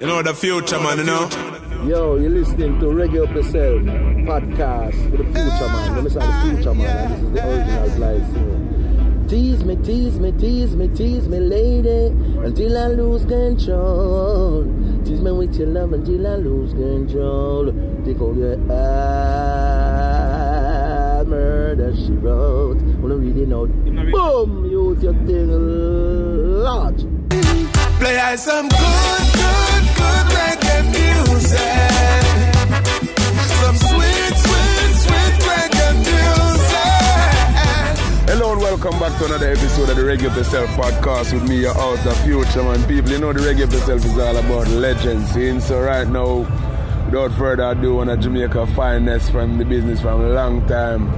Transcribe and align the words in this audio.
You 0.00 0.06
know 0.06 0.22
the 0.22 0.32
future, 0.32 0.80
man, 0.80 0.96
you 0.96 1.04
know? 1.04 1.28
Yo, 1.84 2.16
you're 2.16 2.30
listening 2.30 2.80
to 2.80 2.86
Reggae 2.86 3.22
Up 3.22 3.34
Yourself 3.34 3.82
podcast 4.24 5.10
with 5.10 5.20
the 5.20 5.24
future 5.26 5.68
man. 5.68 5.94
Let 5.94 6.04
me 6.04 6.08
say 6.08 6.20
the 6.20 6.40
future 6.56 6.74
man, 6.74 6.86
and 6.96 7.12
this 7.12 7.20
is 7.22 7.32
the 7.32 7.40
original 7.46 7.90
Glide 7.96 8.26
Singer. 8.32 9.28
Tease 9.28 9.62
me, 9.62 9.76
tease 9.76 10.18
me, 10.18 10.32
tease 10.32 10.74
me, 10.74 10.88
tease 10.88 11.28
me, 11.28 11.38
lady, 11.38 12.06
until 12.46 12.78
I 12.78 12.86
lose 12.86 13.26
control. 13.26 14.64
Tease 15.04 15.20
me 15.20 15.32
with 15.32 15.54
your 15.56 15.68
love 15.68 15.92
until 15.92 16.26
I 16.26 16.36
lose 16.36 16.72
control. 16.72 17.70
Take 18.02 18.22
all 18.22 18.34
your 18.34 18.56
ah, 18.70 18.84
murder 21.26 21.94
she 21.94 22.12
wrote. 22.12 22.80
Wanna 23.02 23.16
read 23.16 23.36
it 23.36 23.52
out? 23.52 23.68
Boom! 24.12 24.64
Use 24.64 25.02
your 25.02 25.12
thing 25.12 25.50
large. 26.62 27.04
Play 28.00 28.16
us 28.18 28.44
some 28.46 28.66
good, 28.66 29.24
good, 29.36 29.84
good 30.00 30.26
reggae 30.32 30.84
music. 30.88 31.58
Some 33.60 33.76
sweet, 33.76 34.34
sweet, 34.44 34.94
sweet 35.04 35.34
reggae 35.44 35.92
music. 36.08 36.80
Hello 38.26 38.52
and 38.52 38.62
welcome 38.62 38.98
back 38.98 39.18
to 39.18 39.26
another 39.26 39.50
episode 39.50 39.90
of 39.90 39.96
the 39.96 40.02
Reggae 40.02 40.34
Yourself 40.34 40.70
podcast 40.70 41.34
with 41.34 41.46
me, 41.46 41.60
your 41.60 41.74
host, 41.74 42.02
the 42.04 42.14
future 42.24 42.62
man. 42.62 42.82
People, 42.88 43.10
you 43.10 43.18
know 43.18 43.34
the 43.34 43.40
Reggae 43.40 43.70
Yourself 43.70 44.02
is 44.02 44.18
all 44.18 44.34
about 44.34 44.66
legends. 44.68 45.30
See? 45.32 45.60
So 45.60 45.82
right 45.82 46.08
now, 46.08 46.46
without 47.06 47.32
further 47.32 47.64
ado, 47.64 47.96
one 47.96 48.08
of 48.08 48.20
Jamaica 48.20 48.66
finest 48.68 49.30
from 49.30 49.58
the 49.58 49.64
business 49.64 50.00
from 50.00 50.20
a 50.22 50.28
long 50.30 50.66
time. 50.66 51.08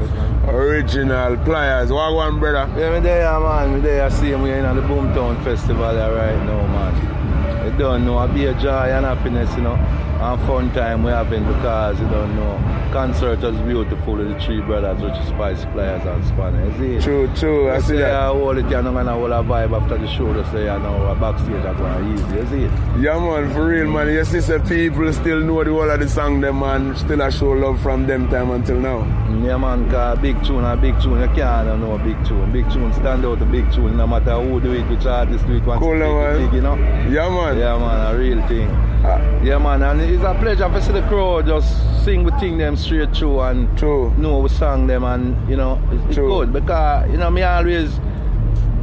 Original 0.49 1.37
players. 1.39 1.93
What 1.93 2.15
one, 2.15 2.39
brother? 2.41 2.67
Yeah, 2.79 2.95
me 2.95 3.01
there, 3.01 3.41
man. 3.41 3.75
Me 3.75 3.81
there, 3.81 4.05
I 4.05 4.09
see 4.09 4.33
him. 4.33 4.43
We're 4.43 4.59
in 4.59 4.77
the 4.77 4.83
Boomtown 4.83 5.43
Festival 5.45 5.85
right 5.85 6.45
now, 6.45 6.67
man. 6.67 7.42
You 7.65 7.79
don't 7.79 8.05
know, 8.05 8.23
it 8.25 8.35
be 8.35 8.47
a 8.47 8.55
joy 8.55 8.91
and 8.91 9.05
happiness, 9.05 9.55
you 9.57 9.63
know, 9.63 9.75
and 9.75 10.41
fun 10.47 10.73
time 10.73 11.03
we're 11.03 11.13
having 11.15 11.45
because, 11.45 11.99
you 12.01 12.07
don't 12.09 12.35
know, 12.37 12.59
concert 12.93 13.41
was 13.41 13.57
beautiful 13.61 14.15
with 14.17 14.29
the 14.29 14.41
three 14.45 14.61
brothers, 14.61 15.01
which 15.03 15.15
is 15.15 15.29
Spice 15.29 15.65
Pliers 15.67 16.05
and 16.05 16.25
Spanner. 16.27 16.65
You 16.79 17.01
see? 17.01 17.05
True, 17.05 17.31
true. 17.35 17.71
I 17.71 17.79
see 17.81 17.97
that. 17.97 18.15
I 18.15 18.27
hold 18.27 18.59
it, 18.59 18.65
you 18.67 18.83
know, 18.83 18.97
and 18.97 19.09
I 19.09 19.15
hold 19.15 19.31
a 19.31 19.43
vibe 19.43 19.81
after 19.81 19.97
the 19.99 20.07
show, 20.09 20.33
to 20.33 20.45
say, 20.51 20.61
you 20.65 20.79
know, 20.81 21.07
a 21.07 21.15
backstage, 21.15 21.63
that's 21.63 21.81
why 21.81 22.13
easy. 22.13 22.35
You 22.37 22.47
see? 22.69 23.03
Yeah, 23.03 23.19
man, 23.19 23.53
for 23.53 23.67
real, 23.67 23.87
man. 23.91 24.09
You 24.09 24.25
see, 24.25 24.41
some 24.41 24.63
people 24.67 25.13
still 25.13 25.41
know 25.41 25.65
the 25.65 25.71
whole 25.71 25.91
of 25.91 25.99
the 26.01 26.09
song, 26.09 26.41
them, 26.41 26.61
man. 26.61 26.95
Still 26.97 27.21
a 27.23 27.31
show 27.31 27.51
love 27.51 27.81
from 27.81 28.07
them 28.07 28.29
time 28.29 28.51
until 28.51 28.79
now. 28.79 29.01
Yeah, 29.43 29.57
man, 29.57 29.91
cause 29.91 30.19
big 30.19 30.37
tune 30.45 30.63
and 30.63 30.81
big 30.81 31.01
tune, 31.01 31.21
you 31.21 31.27
can't 31.35 31.81
know 31.81 31.95
a 31.95 31.99
big 31.99 32.23
tune. 32.27 32.53
Big 32.53 32.71
tune 32.71 32.93
stand 32.93 33.25
out 33.25 33.41
a 33.43 33.45
big 33.47 33.73
tune, 33.73 33.97
no 33.97 34.07
matter 34.07 34.41
who 34.41 34.61
do 34.61 34.73
it, 34.73 34.87
which 34.89 35.07
artist 35.07 35.45
do 35.47 35.57
it, 35.57 35.65
once 35.65 35.81
Cool, 35.81 35.95
it 35.95 35.99
man. 35.99 36.45
big, 36.45 36.53
you 36.55 36.61
know? 36.61 36.77
Yeah, 37.11 37.29
man. 37.29 37.52
Yeah, 37.59 37.79
man, 37.79 38.15
a 38.15 38.19
real 38.19 38.47
thing. 38.49 38.69
Ah. 39.05 39.19
Yeah, 39.43 39.59
man, 39.59 39.83
and 39.83 40.01
it's 40.01 40.23
a 40.23 40.35
pleasure 40.35 40.69
to 40.69 40.83
see 40.83 40.93
the 40.93 41.03
crowd 41.03 41.47
just 41.47 42.05
sing 42.05 42.25
with 42.25 42.39
thing 42.41 42.59
them 42.59 42.77
straight 42.77 43.15
through 43.15 43.41
and 43.41 43.79
True. 43.79 44.13
know 44.15 44.39
we 44.39 44.49
sang 44.49 44.87
them 44.87 45.05
and, 45.05 45.49
you 45.49 45.57
know, 45.57 45.81
it's, 45.91 46.05
it's 46.07 46.17
good 46.17 46.53
because, 46.53 47.11
you 47.11 47.17
know, 47.17 47.31
me 47.31 47.43
always, 47.43 47.99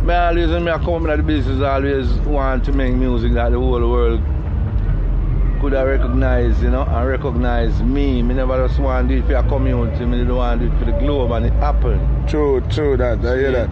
me 0.04 0.14
always, 0.14 0.50
when 0.50 0.64
me 0.64 0.72
come 0.72 1.06
into 1.06 1.18
the 1.18 1.24
business, 1.24 1.62
I 1.62 1.76
always 1.76 2.12
want 2.22 2.64
to 2.66 2.72
make 2.72 2.94
music 2.94 3.34
that 3.34 3.52
the 3.52 3.60
whole 3.60 3.90
world 3.90 4.22
could 5.62 5.74
have 5.74 5.88
recognized, 5.88 6.62
you 6.64 6.70
know, 6.70 6.84
and 6.84 7.08
recognize 7.10 7.82
me. 7.84 8.22
Me 8.24 8.34
never 8.34 8.66
just 8.68 8.80
want 8.80 9.10
to 9.10 9.16
do 9.16 9.22
it 9.22 9.28
for 9.28 9.36
a 9.36 9.44
community, 9.50 10.06
me 10.06 10.24
don't 10.24 10.38
want 10.38 10.62
to 10.62 10.68
do 10.68 10.74
it 10.74 10.80
for 10.80 10.86
the 10.86 10.98
globe 11.00 11.32
and 11.32 11.46
it 11.48 11.54
happened. 11.54 12.30
True, 12.30 12.62
true, 12.70 12.96
that. 12.98 13.20
I 13.26 13.38
hear 13.38 13.52
that. 13.52 13.70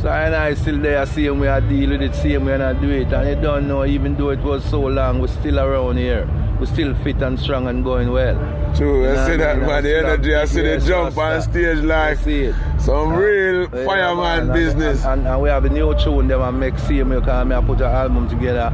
So 0.00 0.08
and 0.08 0.34
I 0.34 0.54
still 0.54 0.78
there, 0.78 1.04
same 1.04 1.40
way 1.40 1.48
I 1.48 1.60
deal 1.60 1.90
with 1.90 2.00
it, 2.00 2.14
same 2.14 2.46
way 2.46 2.54
and 2.54 2.62
I 2.62 2.72
do 2.72 2.88
it. 2.88 3.12
And 3.12 3.28
you 3.28 3.34
don't 3.34 3.68
know, 3.68 3.84
even 3.84 4.16
though 4.16 4.30
it 4.30 4.40
was 4.40 4.64
so 4.64 4.80
long, 4.80 5.20
we're 5.20 5.28
still 5.28 5.60
around 5.60 5.98
here. 5.98 6.26
We're 6.58 6.66
still 6.66 6.94
fit 7.04 7.20
and 7.20 7.38
strong 7.38 7.68
and 7.68 7.84
going 7.84 8.10
well. 8.10 8.36
True, 8.74 9.04
I 9.04 9.08
You 9.08 9.14
know 9.14 9.26
see 9.26 9.36
that, 9.36 9.58
man. 9.58 9.82
The 9.82 9.98
energy, 9.98 10.34
I 10.34 10.44
see 10.46 10.62
the 10.62 10.78
jump 10.78 11.18
on 11.18 11.42
stage 11.42 11.78
like 11.78 12.18
I 12.18 12.22
see 12.22 12.40
it. 12.44 12.54
some 12.78 13.12
real 13.12 13.68
fireman 13.68 14.46
man, 14.46 14.56
business. 14.56 15.04
And, 15.04 15.42
we 15.42 15.50
have 15.50 15.66
a 15.66 15.68
new 15.68 15.94
tune 15.98 16.28
them 16.28 16.40
and 16.40 16.58
make 16.58 16.78
same 16.78 17.10
way 17.10 17.18
because 17.18 17.50
I 17.50 17.60
put 17.60 17.80
an 17.80 17.84
album 17.84 18.26
together 18.26 18.72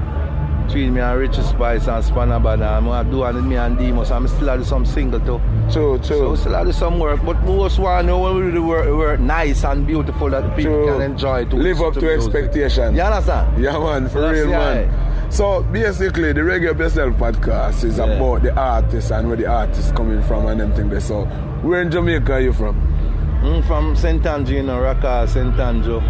between 0.66 0.94
me 0.94 1.00
and 1.00 1.18
Richie 1.18 1.42
Spice 1.42 1.86
and 1.86 2.04
Spanner 2.04 2.40
Banner 2.40 2.64
and 2.64 2.88
I 2.88 3.02
do 3.04 3.18
with 3.18 3.44
me 3.44 3.56
and 3.56 3.78
Demus 3.78 4.10
I'm 4.10 4.26
still 4.28 4.56
do 4.56 4.64
some 4.64 4.84
single 4.84 5.20
too. 5.20 5.40
True, 5.70 5.98
So 6.02 6.18
true. 6.18 6.30
we 6.30 6.36
still 6.36 6.64
do 6.64 6.72
some 6.72 6.98
work, 6.98 7.24
but 7.24 7.40
most 7.42 7.78
want 7.78 8.02
to 8.02 8.06
know 8.06 8.18
when 8.18 8.34
we 8.36 8.42
do 8.42 8.52
the 8.52 8.62
work, 8.62 8.86
work 8.88 9.20
nice 9.20 9.64
and 9.64 9.86
beautiful 9.86 10.30
that 10.30 10.56
people 10.56 10.72
True. 10.72 10.86
can 10.98 11.02
enjoy 11.10 11.44
to 11.46 11.56
Live 11.56 11.80
up 11.80 11.94
to 11.94 12.00
music. 12.00 12.34
expectation. 12.34 12.94
You 12.94 13.02
understand? 13.02 13.62
Yeah, 13.62 13.78
man, 13.78 14.08
for 14.08 14.20
That's 14.20 14.38
real, 14.38 14.48
man. 14.50 15.30
So 15.30 15.62
basically, 15.64 16.32
the 16.32 16.40
Reggae 16.40 16.70
Up 16.70 16.78
Yourself 16.78 17.14
podcast 17.16 17.84
is 17.84 17.98
Yeah. 17.98 18.04
about 18.04 18.42
the 18.42 18.54
artists 18.56 19.10
and 19.10 19.28
where 19.28 19.36
the 19.36 19.46
artists 19.46 19.90
coming 19.92 20.22
from 20.22 20.46
and 20.46 20.60
them 20.60 20.72
things. 20.72 21.04
So, 21.04 21.24
where 21.62 21.82
in 21.82 21.90
Jamaica 21.90 22.34
are 22.34 22.40
you 22.40 22.52
from? 22.52 22.76
Mm, 23.42 23.66
from 23.66 23.96
St. 23.96 24.24
Andrew, 24.24 24.56
you 24.56 24.62
know, 24.62 24.80
Raka, 24.80 25.26
St. 25.28 25.58
Andrew. 25.58 26.00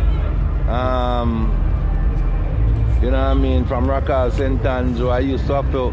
Um, 0.70 1.50
you 3.02 3.10
know 3.10 3.18
what 3.18 3.30
I 3.30 3.34
mean? 3.34 3.64
From 3.66 3.88
Raka, 3.88 4.30
St. 4.34 4.64
Andrew, 4.64 5.08
I 5.10 5.20
used 5.20 5.46
to 5.48 5.54
have 5.54 5.70
to 5.72 5.92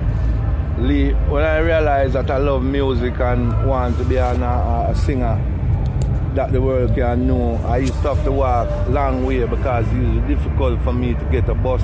leave. 0.82 1.16
When 1.30 1.44
I 1.44 1.58
realized 1.60 2.14
that 2.14 2.32
I 2.32 2.38
love 2.38 2.64
music 2.64 3.20
and 3.20 3.68
want 3.68 3.98
to 3.98 4.06
be 4.06 4.18
an, 4.18 4.42
a, 4.42 4.88
a 4.90 4.96
singer 4.96 5.40
that 6.36 6.52
the 6.52 6.62
world 6.62 6.96
can 6.96 7.28
know, 7.28 7.56
I 7.66 7.78
used 7.78 7.94
to 8.02 8.16
have 8.16 8.24
to 8.24 8.32
walk 8.32 8.68
long 8.90 9.26
way 9.26 9.46
because 9.46 9.86
it 9.94 10.00
was 10.00 10.28
difficult 10.28 10.82
for 10.82 10.94
me 10.94 11.14
to 11.14 11.26
get 11.26 11.48
a 11.50 11.54
bus 11.54 11.82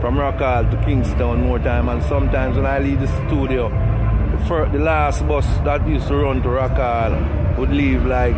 from 0.00 0.18
Rock 0.18 0.36
Hall 0.36 0.62
to 0.70 0.82
Kingston 0.84 1.42
more 1.46 1.58
time. 1.58 1.88
And 1.88 2.02
sometimes 2.04 2.56
when 2.56 2.66
I 2.66 2.78
leave 2.78 3.00
the 3.00 3.08
studio, 3.26 3.68
the, 3.68 4.44
fir- 4.46 4.68
the 4.70 4.78
last 4.78 5.26
bus 5.26 5.46
that 5.64 5.86
used 5.88 6.06
to 6.08 6.16
run 6.16 6.42
to 6.42 6.48
Rock 6.50 6.72
Hall 6.76 7.56
would 7.58 7.70
leave 7.70 8.04
like 8.06 8.34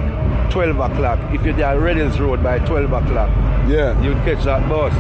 12 0.50 0.78
o'clock. 0.78 1.18
If 1.34 1.44
you're 1.44 1.54
there 1.54 1.66
at 1.66 1.80
Red 1.80 1.96
Hills 1.98 2.18
Road 2.18 2.42
by 2.42 2.58
12 2.60 2.92
o'clock, 2.92 3.28
Yeah, 3.68 4.00
you'd 4.02 4.16
catch 4.24 4.44
that 4.44 4.66
bus. 4.68 4.92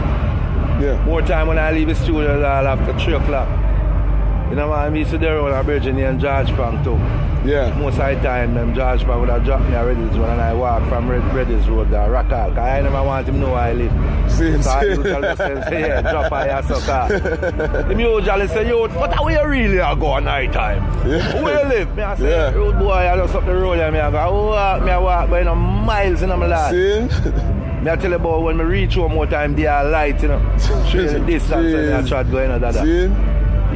Yeah. 0.80 1.04
More 1.04 1.22
time 1.22 1.46
when 1.48 1.58
I 1.58 1.70
leave 1.72 1.88
the 1.88 1.94
studio, 1.94 2.36
it's 2.36 2.44
all 2.44 2.66
after 2.66 2.98
3 2.98 3.14
o'clock. 3.14 3.48
You 4.50 4.56
know 4.56 4.68
what 4.68 4.80
I 4.80 4.90
mean? 4.90 5.06
So 5.06 5.16
there 5.16 5.40
on 5.40 5.52
a 5.52 5.64
bridge 5.64 5.86
and 5.86 5.98
George 6.20 6.48
Phang 6.48 6.82
too. 6.84 6.98
Yeah, 7.48 7.76
Most 7.76 7.98
of 7.98 8.06
the 8.14 8.22
time, 8.22 8.54
them 8.54 8.72
George 8.74 9.02
Phang 9.02 9.18
would 9.20 9.28
have 9.30 9.44
dropped 9.44 9.64
me 9.64 9.74
at 9.74 9.82
Red 9.84 9.96
Hills 9.96 10.16
Road 10.16 10.28
and 10.28 10.40
I 10.40 10.52
walk 10.54 10.86
from 10.88 11.08
Red, 11.10 11.22
Reddings 11.34 11.66
Road 11.68 11.90
to 11.90 11.96
Rock 12.10 12.26
Hall. 12.26 12.50
Cause 12.50 12.58
I 12.58 12.80
never 12.82 13.02
want 13.02 13.26
him 13.26 13.34
to 13.36 13.40
know 13.40 13.52
where 13.52 13.58
I 13.60 13.72
live. 13.72 14.30
see, 14.30 14.62
So 14.62 14.70
I 14.70 14.80
see. 14.82 14.88
usually 14.90 15.36
say, 15.36 15.80
yeah, 15.88 16.02
drop 16.02 16.30
by 16.30 16.46
your 16.46 16.62
sucker. 16.78 17.18
Them 17.88 17.98
usually 17.98 18.46
say, 18.48 18.68
yo, 18.68 18.86
what 18.88 19.18
are 19.18 19.24
we 19.24 19.36
really 19.40 19.80
are 19.80 19.96
go 19.96 20.16
at 20.18 20.22
night 20.22 20.52
time? 20.52 20.82
Yeah. 21.08 21.42
Where 21.42 21.62
you 21.62 21.68
live? 21.68 21.96
Me 21.96 22.02
I 22.02 22.14
say, 22.16 22.28
Yeah. 22.30 22.50
road 22.52 22.78
boy, 22.78 22.92
I 22.92 23.16
just 23.16 23.34
up 23.34 23.44
the 23.46 23.54
road 23.56 23.78
and 23.80 23.92
me 23.94 24.00
I 24.00 24.10
go, 24.10 24.18
oh, 24.28 24.46
walk, 24.50 24.82
me 24.84 24.90
I 24.92 24.98
walk 24.98 25.30
by 25.30 25.42
no 25.42 25.54
miles 25.56 26.22
in 26.22 26.28
my 26.28 26.46
life. 26.46 26.70
See? 26.72 27.61
Me 27.82 27.90
I 27.90 27.96
tell 27.96 28.10
you 28.10 28.16
about 28.16 28.42
when 28.42 28.56
me 28.56 28.62
reach 28.62 28.94
home 28.94 29.14
more 29.14 29.26
time, 29.26 29.56
they 29.56 29.66
are 29.66 29.84
light, 29.84 30.22
you 30.22 30.28
know. 30.28 30.38
Distance 31.26 31.52
and 31.52 31.94
I 31.94 32.08
try 32.08 32.22
to 32.22 32.30
go 32.30 32.38
in 32.38 32.52
and 32.52 32.62
that. 32.62 32.74
See? 32.74 33.06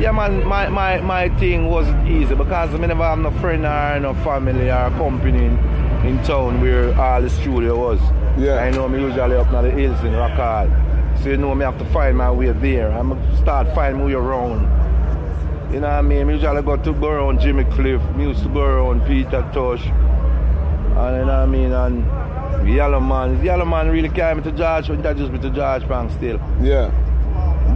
Yeah, 0.00 0.12
man, 0.12 0.46
my, 0.46 0.68
my, 0.68 1.00
my 1.00 1.28
thing 1.40 1.68
wasn't 1.68 2.06
easy 2.06 2.36
because 2.36 2.72
I 2.72 2.76
never 2.76 3.02
have 3.02 3.18
no 3.18 3.32
friend 3.40 3.64
or 3.66 3.98
no 3.98 4.14
family 4.22 4.70
or 4.70 4.90
company 4.90 5.46
in, 5.46 5.58
in 6.06 6.22
town 6.22 6.60
where 6.60 6.94
all 7.00 7.20
the 7.20 7.30
studio 7.30 7.76
was. 7.76 8.00
Yeah. 8.38 8.56
I 8.58 8.70
know 8.70 8.88
me 8.88 9.00
usually 9.00 9.34
up 9.34 9.48
in 9.48 9.64
the 9.64 9.70
hills 9.72 10.04
in 10.04 10.12
Rock 10.12 10.32
Hall. 10.32 10.68
So 11.22 11.30
you 11.30 11.36
know 11.38 11.52
me 11.56 11.64
have 11.64 11.78
to 11.78 11.84
find 11.86 12.16
my 12.16 12.30
way 12.30 12.52
there. 12.52 12.92
I'm 12.92 13.08
gonna 13.08 13.36
start 13.38 13.74
finding 13.74 14.02
my 14.02 14.06
way 14.06 14.12
around. 14.12 14.60
You 15.72 15.80
know 15.80 15.88
what 15.88 15.96
I 15.96 16.02
mean? 16.02 16.28
Me 16.28 16.34
usually 16.34 16.62
go 16.62 16.76
to 16.76 16.92
go 16.92 17.08
around 17.08 17.40
Jimmy 17.40 17.64
Cliff. 17.64 18.00
Me 18.14 18.28
used 18.28 18.44
to 18.44 18.48
go 18.50 18.60
around 18.60 19.04
Peter 19.06 19.42
Tosh. 19.52 19.84
And 19.84 21.16
you 21.16 21.24
know 21.24 21.26
what 21.26 21.30
I 21.30 21.46
mean? 21.46 21.72
And 21.72 22.04
Yellow 22.66 23.00
Man. 23.00 23.42
Yellow 23.44 23.64
Man 23.64 23.88
really 23.88 24.08
carry 24.08 24.34
me 24.34 24.42
to 24.42 24.52
George, 24.52 24.90
introduced 24.90 25.32
me 25.32 25.38
to 25.38 25.50
George 25.50 25.82
Phang 25.84 26.10
still. 26.16 26.40
Yeah. 26.60 26.90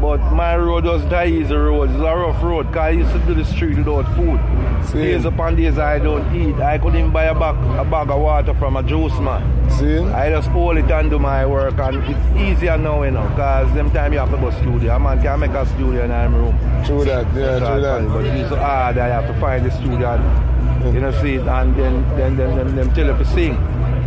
But 0.01 0.33
my 0.33 0.57
road 0.57 0.85
wasn't 0.85 1.13
a 1.13 1.27
easy 1.27 1.55
road. 1.55 1.91
It's 1.91 1.99
a 1.99 2.03
rough 2.03 2.43
road 2.43 2.69
because 2.69 2.81
I 2.81 2.91
used 2.91 3.13
to 3.13 3.19
do 3.27 3.35
the 3.35 3.45
street 3.45 3.77
without 3.77 4.07
food. 4.17 4.41
See? 4.89 4.99
Days 4.99 5.27
upon 5.27 5.57
days 5.57 5.79
I 5.79 5.99
don't 5.99 6.35
eat. 6.35 6.55
I 6.55 6.79
couldn't 6.79 6.99
even 6.99 7.11
buy 7.11 7.25
a 7.25 7.35
bag, 7.35 7.57
a 7.79 7.85
bag 7.85 8.09
of 8.09 8.21
water 8.21 8.55
from 8.55 8.77
a 8.77 8.83
juice 8.83 9.19
man. 9.19 9.71
See? 9.73 9.99
I 9.99 10.31
just 10.31 10.49
hold 10.49 10.79
it 10.79 10.91
and 10.91 11.11
do 11.11 11.19
my 11.19 11.45
work 11.45 11.79
and 11.79 12.03
it's 12.05 12.41
easier 12.41 12.79
now, 12.79 13.03
you 13.03 13.11
know, 13.11 13.29
because 13.29 13.75
them 13.75 13.91
time 13.91 14.15
you 14.15 14.21
have 14.21 14.31
to 14.31 14.39
go 14.39 14.51
studio. 14.51 14.97
A 14.97 14.99
man 14.99 15.21
can 15.21 15.41
make 15.41 15.51
a 15.51 15.67
studio 15.67 16.05
in 16.05 16.11
my 16.11 16.25
room. 16.25 16.59
True 16.87 17.05
that. 17.05 17.27
Yeah, 17.35 17.59
true 17.59 17.81
that. 17.83 18.09
But 18.09 18.25
it's 18.25 18.49
hard 18.55 18.97
I 18.97 19.09
have 19.09 19.27
to 19.27 19.39
find 19.39 19.67
the 19.67 19.71
studio 19.71 20.15
and, 20.15 20.95
you 20.95 21.01
know, 21.01 21.13
see 21.21 21.35
it 21.35 21.47
and 21.47 21.77
then 21.77 22.09
then 22.17 22.37
then 22.37 22.57
them, 22.57 22.75
them 22.75 22.95
tell 22.95 23.07
you 23.07 23.17
to 23.19 23.25
sing. 23.27 23.59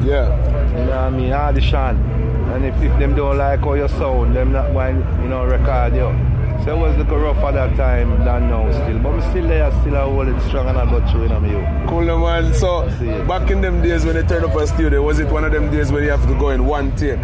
Yeah. 0.02 0.36
You 0.72 0.86
know 0.86 0.88
what 0.88 0.98
I 0.98 1.10
mean? 1.10 1.34
Audition. 1.34 2.24
And 2.54 2.66
if, 2.66 2.76
if 2.82 3.00
them 3.00 3.16
don't 3.16 3.38
like 3.38 3.64
all 3.64 3.78
your 3.78 3.90
sound, 3.90 4.36
them 4.36 4.52
not 4.52 4.74
going, 4.74 4.98
you 5.22 5.30
know, 5.30 5.46
record 5.46 5.96
you. 5.96 6.34
So 6.64 6.76
it 6.76 6.80
was 6.80 6.96
looking 6.98 7.16
rough 7.16 7.38
at 7.38 7.56
that 7.56 7.76
time 7.76 8.24
than 8.24 8.50
now 8.50 8.72
still. 8.72 9.00
But 9.00 9.10
I'm 9.10 9.32
still 9.32 9.48
there, 9.48 9.72
still 9.82 9.98
I 9.98 10.04
hold 10.04 10.28
it 10.28 10.42
strong 10.48 10.68
and 10.70 10.78
I 10.78 10.86
got 10.86 11.12
through, 11.12 11.24
you 11.24 11.30
know, 11.30 11.40
me. 11.40 11.88
Cool, 11.90 12.06
man. 12.20 12.54
So, 12.54 12.88
back 13.28 13.50
in 13.52 13.62
them 13.62 13.82
days 13.82 14.06
when 14.06 14.16
they 14.16 14.24
turned 14.24 14.46
up 14.46 14.56
a 14.56 14.66
studio, 14.68 15.02
was 15.02 15.20
it 15.20 15.28
one 15.28 15.44
of 15.44 15.52
them 15.52 15.72
days 15.72 15.92
where 15.92 16.04
you 16.04 16.12
have 16.12 16.26
to 16.28 16.34
go 16.40 16.52
in 16.52 16.66
one 16.66 16.96
take? 16.96 17.20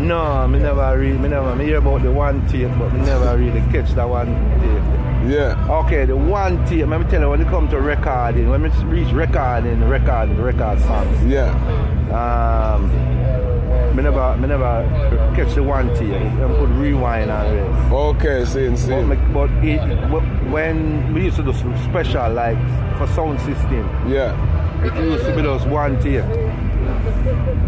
No, 0.00 0.46
me 0.48 0.58
never 0.58 0.98
really, 0.98 1.18
me 1.18 1.28
never, 1.28 1.54
me 1.54 1.66
hear 1.66 1.78
about 1.78 2.02
the 2.02 2.12
one 2.12 2.46
take, 2.48 2.68
but 2.78 2.92
me 2.92 3.00
never 3.00 3.36
really 3.36 3.60
catch 3.72 3.90
that 3.94 4.08
one. 4.08 4.28
Yeah. 5.26 5.56
Okay, 5.84 6.04
the 6.04 6.16
one 6.16 6.64
tape, 6.66 6.86
let 6.86 7.00
me 7.00 7.06
tell 7.08 7.20
you, 7.22 7.30
when 7.30 7.40
it 7.40 7.48
comes 7.48 7.70
to 7.70 7.80
recording, 7.80 8.50
when 8.50 8.62
we 8.62 8.68
reach 8.84 9.12
recording, 9.12 9.82
record, 9.88 10.30
record 10.38 10.80
songs, 10.80 11.24
Yeah. 11.24 11.48
um, 12.12 12.90
me 13.96 14.02
never, 14.02 14.36
me 14.36 14.48
never 14.48 14.84
catch 15.36 15.54
the 15.54 15.62
one 15.62 15.88
tape 15.94 16.12
and 16.14 16.54
put 16.56 16.68
rewind 16.70 17.30
on 17.30 17.46
it. 17.46 17.92
Okay, 17.92 18.44
seeing, 18.44 18.72
But, 18.72 18.78
seeing. 18.78 19.08
me- 19.08 19.16
but 19.32 19.50
it, 19.62 19.80
when 20.50 21.14
we 21.14 21.24
used 21.24 21.36
to 21.36 21.42
do 21.42 21.52
some 21.52 21.76
special, 21.84 22.30
like 22.32 22.58
for 22.98 23.06
sound 23.08 23.38
system, 23.40 23.88
Yeah. 24.06 24.34
it 24.84 24.94
used 25.02 25.24
to 25.24 25.34
be 25.34 25.42
just 25.42 25.66
one 25.68 25.98
tape. 26.02 26.24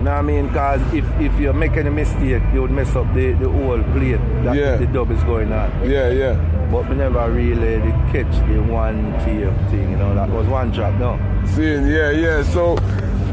Know 0.02 0.12
what 0.12 0.18
I 0.18 0.22
mean? 0.22 0.48
Because 0.48 0.80
if, 0.92 1.04
if 1.20 1.40
you 1.40 1.52
make 1.52 1.76
any 1.76 1.90
mistake, 1.90 2.42
you 2.52 2.60
would 2.62 2.70
mess 2.70 2.94
up 2.94 3.12
the, 3.14 3.32
the 3.32 3.48
whole 3.48 3.82
plate 3.94 4.20
that 4.44 4.54
Yeah. 4.54 4.76
the 4.76 4.86
dub 4.86 5.10
is 5.10 5.22
going 5.24 5.52
on. 5.52 5.70
Yeah, 5.88 6.10
yeah. 6.10 6.36
But 6.70 6.88
we 6.88 6.96
never 6.96 7.30
really 7.30 7.80
did 7.80 7.94
catch 8.12 8.48
the 8.48 8.58
one 8.60 9.12
tape 9.24 9.54
thing, 9.70 9.90
you 9.90 9.96
know, 9.96 10.14
that 10.14 10.28
was 10.28 10.46
one 10.48 10.72
track, 10.72 10.98
no. 10.98 11.18
Seeing, 11.54 11.86
yeah, 11.86 12.10
yeah. 12.10 12.42
So, 12.42 12.76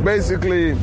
basically, 0.04 0.74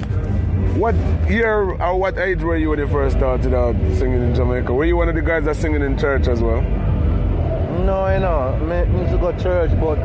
what 0.75 0.95
year 1.29 1.73
or 1.81 1.97
what 1.97 2.19
age 2.19 2.43
were 2.43 2.57
you 2.57 2.71
when 2.71 2.79
you 2.79 2.89
first 2.89 3.17
started 3.17 3.55
out 3.55 3.77
singing 3.99 4.23
in 4.23 4.35
Jamaica? 4.35 4.73
Were 4.73 4.85
you 4.85 4.97
one 4.97 5.09
of 5.09 5.15
the 5.15 5.23
guys 5.23 5.45
that 5.45 5.57
singing 5.57 5.83
in 5.83 5.97
church 5.97 6.27
as 6.27 6.43
well? 6.43 6.61
No, 6.61 8.09
you 8.13 8.21
know, 8.21 8.57
me, 8.61 8.85
me 8.93 9.01
used 9.01 9.13
to 9.13 9.19
go 9.19 9.33
to 9.33 9.43
church, 9.43 9.71
but 9.81 9.97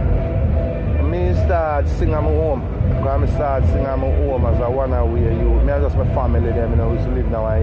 me 1.04 1.34
start 1.46 1.88
sing 1.88 2.14
at 2.14 2.22
my 2.22 2.30
home. 2.30 2.62
Because 2.90 3.22
me 3.22 3.28
start 3.36 3.64
sing 3.66 3.86
at 3.86 3.98
my 3.98 4.08
home 4.08 4.46
as 4.46 4.60
a 4.60 4.70
one 4.70 4.94
away 4.94 5.22
youth. 5.22 5.64
Me 5.64 5.72
and 5.72 5.84
just 5.84 5.96
my 5.96 6.06
family 6.14 6.52
them, 6.52 6.72
you 6.72 6.76
know, 6.78 6.90
we 6.90 6.96
used 6.96 7.08
to 7.08 7.14
live 7.16 7.26
in 7.26 7.36
our 7.36 7.60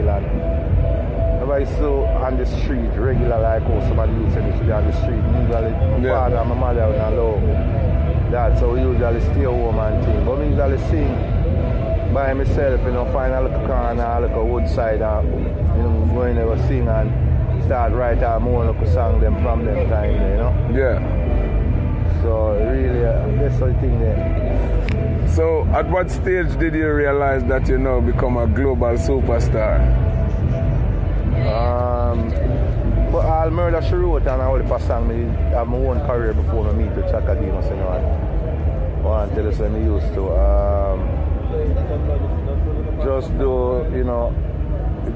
island. 1.42 1.68
I 1.68 1.78
to 1.78 2.04
on 2.06 2.36
the 2.36 2.46
street, 2.46 2.90
regular 2.96 3.38
like 3.40 3.62
how 3.62 3.80
somebody 3.88 4.12
used 4.12 4.34
to 4.34 4.42
be 4.64 4.72
on 4.72 4.86
the 4.86 4.92
street. 4.92 5.22
Usually 5.42 5.72
my 5.72 5.96
Yeah. 5.98 6.14
father 6.14 6.36
and 6.36 6.48
my 6.48 6.54
mother 6.54 6.86
would 6.88 6.98
not 6.98 7.12
allow 7.12 8.30
that, 8.30 8.58
so 8.58 8.72
we 8.72 8.80
usually 8.80 9.20
stay 9.20 9.44
home 9.44 9.78
and 9.78 10.04
thing. 10.04 10.24
But 10.24 10.38
me 10.38 10.48
usually 10.48 10.78
sing 10.90 11.14
by 12.14 12.32
myself, 12.34 12.80
you 12.84 12.92
know, 12.92 13.04
find 13.06 13.32
a 13.34 13.40
little 13.42 13.66
corner, 13.66 14.02
a 14.04 14.20
little 14.20 14.46
woodside 14.48 15.00
and 15.02 15.28
you 15.76 15.82
know, 15.82 16.10
go 16.14 16.22
in 16.22 16.36
there 16.36 16.46
sing 16.68 16.88
and 16.88 17.64
start 17.64 17.92
write 17.92 18.22
our 18.22 18.36
own 18.40 18.66
little 18.66 18.86
song 18.92 19.20
them 19.20 19.40
from 19.42 19.64
them 19.64 19.88
time 19.88 20.10
you 20.12 20.36
know. 20.36 20.52
Yeah. 20.72 20.98
So 22.22 22.54
really 22.70 23.04
uh, 23.04 23.26
that's 23.40 23.58
the 23.58 23.74
thing 23.80 23.98
there. 24.00 25.28
So, 25.28 25.64
at 25.72 25.88
what 25.88 26.10
stage 26.10 26.58
did 26.58 26.74
you 26.74 26.92
realize 26.92 27.42
that 27.44 27.66
you 27.66 27.78
now 27.78 28.00
become 28.00 28.36
a 28.36 28.46
global 28.46 28.94
superstar? 28.98 29.80
Um, 31.48 32.30
but 33.12 33.26
all 33.26 33.50
murder 33.50 33.82
she 33.82 33.94
wrote 33.94 34.26
and 34.26 34.40
all 34.42 34.58
the 34.58 34.78
song 34.78 35.08
me 35.08 35.24
have 35.50 35.68
my 35.68 35.76
own 35.76 36.00
career 36.06 36.32
before 36.32 36.72
me 36.72 36.84
meet 36.84 36.92
with 36.96 37.10
Chaka 37.10 37.34
Demus, 37.34 37.66
you 37.66 37.76
know. 37.76 37.88
And 37.90 39.04
one 39.04 39.30
tell 39.34 39.48
us 39.48 39.58
me 39.58 39.80
used 39.84 40.14
to 40.14 40.30
um, 40.36 41.00
just 43.04 43.28
do, 43.38 43.84
you 43.94 44.04
know, 44.04 44.32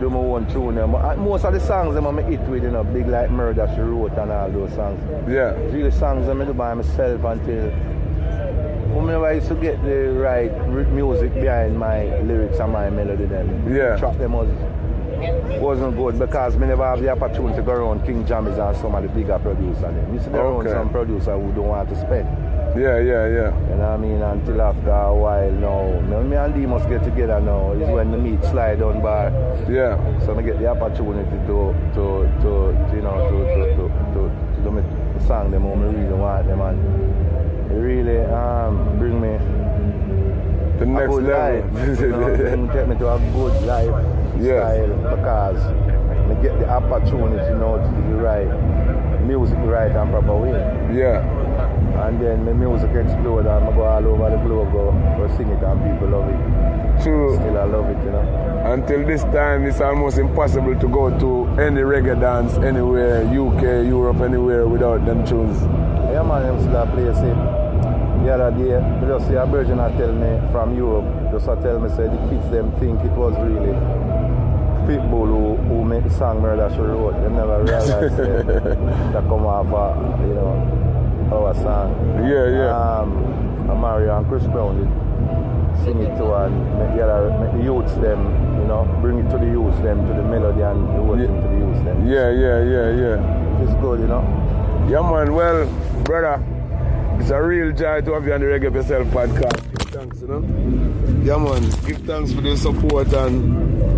do 0.00 0.11
my 0.11 0.19
own 0.19 0.46
tune. 0.52 0.75
them. 0.75 0.94
And 0.94 1.20
Most 1.23 1.44
of 1.44 1.55
the 1.55 1.61
songs 1.61 1.94
them 1.94 2.06
I'm 2.06 2.19
hit 2.19 2.40
with, 2.49 2.64
you 2.64 2.70
know, 2.70 2.84
big 2.84 3.06
like 3.06 3.31
murder 3.31 3.70
she 3.75 3.81
wrote 3.81 4.12
and 4.19 4.31
all 4.32 4.50
those 4.50 4.72
songs. 4.75 5.00
Yeah. 5.29 5.52
Really 5.72 5.90
songs 5.90 6.26
them 6.26 6.43
I 6.43 6.44
do 6.44 6.52
by 6.52 6.75
myself 6.75 7.25
until 7.25 7.70
whenever 8.94 9.26
I 9.26 9.32
used 9.32 9.49
to 9.49 9.55
get 9.55 9.82
the 9.84 10.11
right 10.12 10.50
music 10.69 11.32
behind 11.34 11.79
my 11.79 12.19
lyrics 12.20 12.58
and 12.58 12.72
my 12.72 12.88
melody 12.90 13.26
then 13.26 13.72
Yeah. 13.72 13.96
track 13.96 14.17
them 14.19 14.32
was 14.32 14.49
wasn't 15.61 15.97
good 15.97 16.19
because 16.19 16.57
me 16.57 16.67
never 16.67 16.85
have 16.85 17.01
the 17.01 17.09
opportunity 17.09 17.57
to 17.57 17.63
go 17.63 17.73
around 17.73 18.05
King 18.05 18.27
Jammy's 18.27 18.59
and 18.59 18.77
some 18.77 18.95
of 18.95 19.03
the 19.03 19.09
bigger 19.09 19.39
producers. 19.39 19.81
Them. 19.81 20.19
To 20.19 20.31
go 20.31 20.39
around 20.39 20.67
Okay. 20.67 20.71
some 20.73 20.91
producer 20.91 21.39
who 21.39 21.53
don't 21.53 21.69
want 21.69 21.89
to 21.89 21.97
spend. 22.01 22.29
Yeah, 22.79 22.99
yeah, 22.99 23.27
yeah. 23.27 23.51
You 23.71 23.77
know 23.77 23.89
what 23.89 23.89
I 23.89 23.97
mean? 23.97 24.21
Until 24.23 24.61
after 24.61 24.91
a 24.91 25.15
while 25.15 25.51
now. 25.51 26.01
Now 26.11 26.21
me 26.23 26.37
and 26.37 26.55
Demus 26.55 26.85
get 26.87 27.03
together 27.05 27.41
now 27.41 27.73
is 27.73 27.89
when 27.89 28.11
the 28.11 28.19
meet 28.19 28.43
slide 28.45 28.83
on 28.83 29.01
bar. 29.01 29.31
Yeah. 29.69 29.97
So 30.27 30.37
I 30.39 30.43
get 30.43 30.59
the 30.59 30.69
opportunity 30.69 31.31
to 31.49 31.75
to 31.95 32.05
to, 32.43 32.51
to 32.91 32.97
you 32.97 33.03
know 33.03 33.17
to 33.31 33.37
to 33.57 33.63
to 33.77 33.85
to, 34.13 34.23
to 34.57 34.63
do 34.63 34.71
my 34.71 34.83
song 35.27 35.51
them 35.51 35.63
how 35.63 35.73
I 35.73 35.87
really 35.89 36.13
want 36.15 36.47
them 36.47 36.61
and 36.61 37.73
it 37.73 37.75
really 37.75 38.21
um 38.27 38.99
bring 38.99 39.21
me 39.21 39.39
The 40.79 40.85
next 40.85 41.09
good 41.09 41.25
life. 41.25 41.65
you 42.01 42.09
know, 42.09 42.19
level. 42.29 42.69
take 42.75 42.89
me 42.89 42.97
to 42.99 43.09
a 43.09 43.19
good 43.33 43.63
life 43.65 44.25
Yeah. 44.41 44.61
style 44.61 45.17
because 45.17 45.61
I 46.31 46.35
get 46.43 46.59
the 46.59 46.69
opportunity 46.69 47.44
you 47.50 47.59
know 47.59 47.79
to 47.79 47.88
do 48.03 48.17
the 48.17 48.23
right 48.23 48.87
music 49.27 49.58
the 49.58 49.67
right 49.67 49.91
and 49.91 50.10
proper 50.10 50.37
way. 50.37 50.51
yeah. 50.94 51.22
And 52.06 52.20
then 52.20 52.44
my 52.44 52.53
music 52.53 52.91
explode 52.94 53.46
and 53.46 53.49
I 53.49 53.72
go 53.75 53.82
all 53.82 54.06
over 54.06 54.31
the 54.31 54.37
globe 54.44 54.72
go, 54.72 54.93
go 55.17 55.37
sing 55.37 55.49
it 55.49 55.63
and 55.63 55.81
people 55.82 56.08
love 56.08 56.29
it. 56.29 57.03
True. 57.03 57.34
Still 57.37 57.58
I 57.58 57.65
love 57.65 57.89
it, 57.89 58.05
you 58.05 58.10
know. 58.10 58.63
Until 58.67 59.06
this 59.06 59.22
time, 59.25 59.65
it's 59.65 59.81
almost 59.81 60.19
impossible 60.19 60.79
to 60.79 60.89
go 60.89 61.10
to 61.19 61.60
any 61.60 61.81
reggae 61.81 62.20
dance 62.20 62.55
anywhere, 62.58 63.25
UK, 63.25 63.87
Europe, 63.89 64.20
anywhere 64.20 64.67
without 64.67 65.05
them 65.06 65.25
tunes. 65.27 65.60
Yeah 66.13 66.22
man, 66.22 66.43
them 66.43 66.60
still 66.60 66.77
a 66.77 66.87
play 66.87 67.67
the 68.27 68.34
other 68.34 68.51
day, 68.58 69.06
just 69.06 69.29
see 69.29 69.34
a 69.34 69.46
virgin 69.46 69.79
I 69.79 69.89
tell 69.96 70.13
me 70.13 70.41
from 70.51 70.77
Europe, 70.77 71.06
just 71.31 71.46
tell 71.46 71.79
me 71.79 71.89
say 71.91 72.08
the 72.10 72.19
kids 72.29 72.51
them 72.51 72.72
think 72.81 72.99
it 73.05 73.13
was 73.13 73.34
really 73.39 73.70
Pitbull 74.86 75.26
who, 75.26 75.56
who 75.69 75.84
made 75.84 76.05
the 76.05 76.10
song 76.10 76.40
Murder 76.40 76.69
She 76.74 76.81
Wrote. 76.81 77.12
They 77.20 77.28
never 77.28 77.62
realized 77.62 78.16
say, 78.16 78.43
that 79.12 79.24
come 79.28 79.46
off 79.46 79.66
a, 79.66 80.26
you 80.26 80.34
know, 80.34 81.31
our 81.32 81.55
song. 81.55 81.94
Yeah, 82.28 82.48
yeah. 82.48 82.98
Um, 82.98 83.69
and 83.70 83.81
Mario 83.81 84.16
and 84.19 84.26
Chris 84.28 84.44
Brown 84.44 84.78
did 84.78 85.84
sing 85.84 85.98
it 86.00 86.16
to 86.16 86.34
and 86.34 86.55
make 86.78 86.96
the, 86.96 87.02
other, 87.05 87.31
make 87.38 87.52
the 87.52 87.62
youths 87.64 87.94
them, 87.94 88.20
you 88.60 88.66
know, 88.66 88.84
bring 89.02 89.19
it 89.19 89.31
to 89.31 89.38
the 89.38 89.46
youths 89.46 89.78
them, 89.81 90.06
to 90.06 90.12
the 90.14 90.22
melody 90.22 90.62
and 90.62 90.88
the 90.88 91.02
whole 91.02 91.19
Yeah. 91.19 91.26
to 91.26 91.48
the 91.48 91.56
youths 91.66 91.82
them. 91.84 92.06
Yeah, 92.06 92.31
yeah, 92.31 92.58
yeah, 92.62 92.88
yeah. 93.19 93.62
It's 93.62 93.74
good, 93.82 94.00
you 94.00 94.06
know. 94.06 94.22
Yeah, 94.88 95.02
man. 95.02 95.34
Well, 95.34 95.66
brother, 96.05 96.43
it's 97.20 97.31
a 97.31 97.43
real 97.43 97.72
joy 97.72 98.00
to 98.02 98.12
have 98.14 98.24
you 98.24 98.32
on 98.34 98.40
the 98.40 98.46
Reggae 98.46 98.72
Yourself 98.72 99.08
podcast. 99.08 99.60
Give 99.76 99.88
thanks, 99.90 100.20
you 100.20 100.28
know. 100.28 100.40
Yeah, 101.24 101.38
man. 101.43 101.62
Give 101.86 101.98
thanks 102.06 102.32
for 102.32 102.40
the 102.40 102.56
support 102.56 103.12
and 103.12 103.95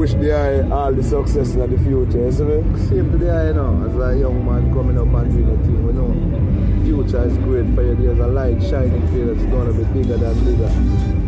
wish 0.00 0.14
the 0.14 0.32
eye 0.32 0.66
all 0.70 0.94
the 0.94 1.02
success 1.02 1.52
in 1.52 1.70
the 1.70 1.76
future, 1.84 2.24
you 2.24 2.32
see 2.32 2.42
me? 2.42 2.88
Same 2.88 3.12
today, 3.12 3.48
you 3.48 3.52
know, 3.52 3.84
as 3.84 3.94
a 4.16 4.18
young 4.18 4.42
man 4.46 4.72
coming 4.72 4.96
up 4.96 5.12
and 5.12 5.30
doing 5.30 5.50
a 5.50 5.56
thing, 5.60 5.84
you 5.84 5.92
know, 5.92 7.04
future 7.04 7.26
is 7.26 7.36
great 7.44 7.68
for 7.74 7.82
you. 7.82 7.94
There's 7.96 8.18
a 8.18 8.26
light 8.26 8.62
shining 8.62 9.06
for 9.08 9.16
you 9.18 9.34
that's 9.34 9.46
gonna 9.52 9.74
be 9.74 9.84
bigger 9.92 10.16
than 10.16 10.36
bigger. 10.40 10.72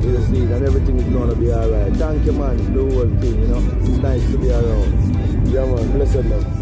You 0.09 0.25
see, 0.25 0.43
and 0.55 0.65
everything 0.65 0.99
is 0.99 1.13
gonna 1.13 1.35
be 1.35 1.53
alright. 1.53 1.93
Thank 1.97 2.25
you, 2.25 2.33
man, 2.33 2.57
for 2.65 2.71
the 2.73 2.95
whole 2.95 3.21
thing, 3.21 3.41
you 3.43 3.49
know. 3.49 3.63
It's 3.81 3.99
nice 3.99 4.25
to 4.31 4.39
be 4.39 4.51
around. 4.51 5.49
Yeah, 5.53 5.67
man. 5.67 5.93
Blessed 5.93 6.25
love. 6.25 6.62